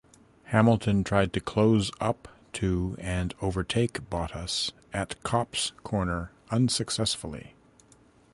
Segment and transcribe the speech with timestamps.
[0.45, 7.53] Hamilton tried to close up to and overtake Bottas at Copse corner unsuccessfully.